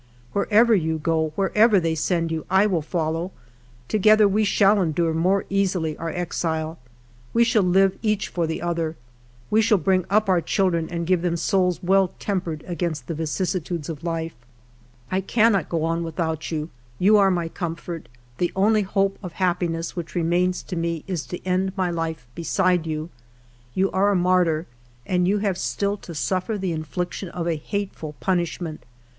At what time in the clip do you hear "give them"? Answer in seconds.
11.05-11.37